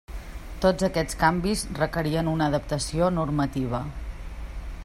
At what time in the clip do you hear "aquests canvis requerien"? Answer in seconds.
0.87-2.33